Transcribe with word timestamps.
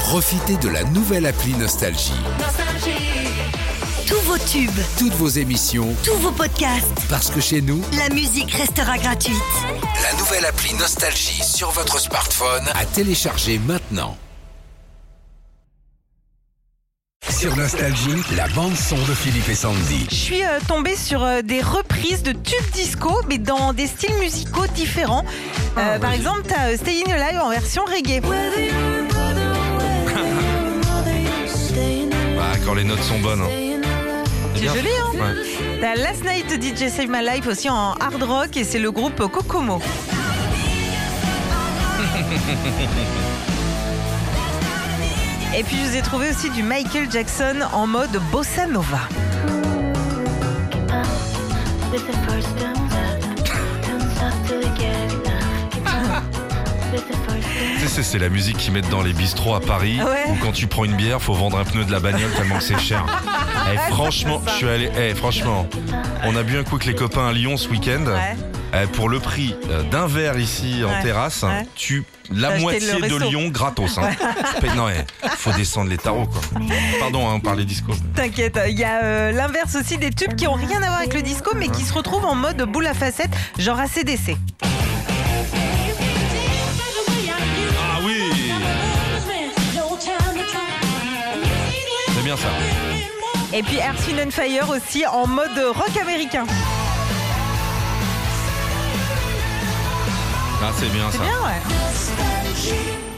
Profitez 0.00 0.56
de 0.58 0.68
la 0.68 0.84
nouvelle 0.84 1.24
appli 1.26 1.54
Nostalgie. 1.54 2.12
Tous 4.06 4.20
vos 4.26 4.36
tubes, 4.38 4.70
Toutes 4.98 5.14
vos 5.14 5.28
émissions, 5.28 5.94
tous 6.04 6.16
vos 6.18 6.32
podcasts, 6.32 7.06
parce 7.08 7.30
que 7.30 7.40
chez 7.40 7.62
nous, 7.62 7.80
la 7.96 8.14
musique 8.14 8.50
restera 8.52 8.98
gratuite. 8.98 9.36
la 10.02 10.18
nouvelle 10.18 10.44
appli 10.44 10.74
Nostalgie 10.74 11.42
sur 11.42 11.70
votre 11.70 11.98
smartphone 11.98 12.64
à 12.74 12.84
télécharger 12.84 13.58
maintenant. 13.60 14.16
Sur 17.30 17.56
Nostalgie, 17.56 18.22
la 18.36 18.48
bande 18.48 18.76
son 18.76 18.96
de 18.96 19.14
Philippe 19.14 19.48
et 19.48 19.54
Sandy. 19.54 20.06
Je 20.10 20.14
suis 20.14 20.42
euh, 20.42 20.58
tombée 20.68 20.96
sur 20.96 21.22
euh, 21.22 21.40
des 21.40 21.62
reprises 21.62 22.22
de 22.22 22.32
tubes 22.32 22.70
disco, 22.74 23.18
mais 23.28 23.38
dans 23.38 23.72
des 23.72 23.86
styles 23.86 24.14
musicaux 24.18 24.66
différents. 24.74 25.24
Euh, 25.78 25.98
par 25.98 26.12
exemple, 26.12 26.42
tu 26.46 26.54
as 26.54 26.76
Staying 26.76 27.10
Alive 27.12 27.40
en 27.40 27.50
version 27.50 27.82
reggae. 27.84 28.20
Ah, 32.38 32.56
quand 32.64 32.74
les 32.74 32.84
notes 32.84 33.02
sont 33.02 33.18
bonnes. 33.20 33.40
hein. 33.42 33.48
C'est 34.54 34.60
bien. 34.62 34.74
joli, 34.74 34.88
hein 34.88 35.10
Ouais. 35.14 35.78
T'as 35.80 35.94
Last 35.94 36.22
Night 36.24 36.62
DJ 36.62 36.88
Save 36.90 37.08
My 37.08 37.22
Life 37.24 37.46
aussi 37.46 37.70
en 37.70 37.92
hard 37.94 38.22
rock 38.22 38.56
et 38.56 38.64
c'est 38.64 38.78
le 38.78 38.90
groupe 38.90 39.16
Kokomo. 39.30 39.80
Et 45.56 45.64
puis 45.64 45.76
je 45.76 45.90
vous 45.90 45.96
ai 45.96 46.02
trouvé 46.02 46.30
aussi 46.30 46.48
du 46.50 46.62
Michael 46.62 47.10
Jackson 47.10 47.56
en 47.72 47.86
mode 47.86 48.16
bossa 48.30 48.66
nova. 48.66 49.00
With 51.92 52.06
the 52.06 52.12
first 52.30 52.48
bounce, 52.56 52.89
sais, 57.90 58.02
c'est 58.02 58.18
la 58.18 58.28
musique 58.28 58.56
qu'ils 58.56 58.72
mettent 58.72 58.88
dans 58.88 59.02
les 59.02 59.12
bistrots 59.12 59.54
à 59.54 59.60
Paris. 59.60 60.00
Ouais. 60.00 60.30
Où 60.30 60.36
quand 60.36 60.52
tu 60.52 60.66
prends 60.66 60.84
une 60.84 60.96
bière, 60.96 61.20
faut 61.20 61.34
vendre 61.34 61.58
un 61.58 61.64
pneu 61.64 61.84
de 61.84 61.92
la 61.92 62.00
bagnole 62.00 62.30
tellement 62.32 62.58
que 62.58 62.64
c'est 62.64 62.78
cher. 62.78 63.04
Eh, 63.72 63.76
franchement, 63.92 64.42
je 64.46 64.52
suis 64.52 64.68
allé. 64.68 64.90
eh, 64.98 65.14
franchement, 65.14 65.68
on 66.24 66.34
a 66.34 66.42
bu 66.42 66.58
un 66.58 66.64
coup 66.64 66.76
avec 66.76 66.86
les 66.86 66.94
copains 66.94 67.28
à 67.28 67.32
Lyon 67.32 67.56
ce 67.56 67.68
week-end. 67.68 68.04
Ouais. 68.04 68.36
Eh, 68.82 68.86
pour 68.86 69.08
le 69.08 69.20
prix 69.20 69.54
euh, 69.68 69.82
d'un 69.84 70.06
verre 70.06 70.38
ici 70.38 70.82
en 70.84 71.02
terrasse, 71.02 71.44
tu 71.76 72.04
la 72.32 72.58
moitié 72.58 72.80
de. 72.80 73.28
Lyon 73.28 73.48
gratos. 73.48 73.98
Hein. 73.98 74.10
Non, 74.76 74.88
eh, 74.88 75.04
faut 75.36 75.52
descendre 75.52 75.90
les 75.90 75.98
tarots 75.98 76.26
quoi. 76.26 76.40
Pardon, 76.98 77.28
hein, 77.28 77.34
on 77.36 77.40
parlait 77.40 77.64
disco. 77.64 77.92
T'inquiète, 78.14 78.58
il 78.68 78.78
y 78.78 78.84
a 78.84 79.04
euh, 79.04 79.32
l'inverse 79.32 79.76
aussi 79.76 79.98
des 79.98 80.10
tubes 80.10 80.34
qui 80.34 80.48
ont 80.48 80.54
rien 80.54 80.82
à 80.82 80.86
voir 80.86 80.98
avec 80.98 81.14
le 81.14 81.22
disco 81.22 81.52
mais 81.54 81.68
qui 81.68 81.82
se 81.82 81.92
retrouvent 81.92 82.24
en 82.24 82.34
mode 82.34 82.62
boule 82.62 82.86
à 82.86 82.94
facettes, 82.94 83.36
genre 83.58 83.78
ACDC. 83.78 84.36
Bien 92.30 92.36
ça. 92.36 92.48
Et 93.52 93.62
puis 93.62 93.78
Earth, 93.78 94.06
Wind 94.06 94.20
and 94.26 94.30
Fire 94.30 94.68
aussi 94.70 95.04
en 95.06 95.26
mode 95.26 95.50
rock 95.74 95.96
américain. 96.00 96.46
Ah, 100.62 100.70
c'est 100.78 100.88
bien 100.90 101.10
C'est 101.10 101.18
ça. 101.18 101.24
bien, 101.24 101.40
ouais. 101.40 103.09